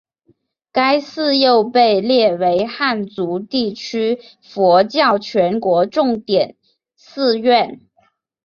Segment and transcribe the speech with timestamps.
[0.71, 6.55] 该寺又被列为汉族地区佛教全国重点
[6.95, 7.79] 寺院。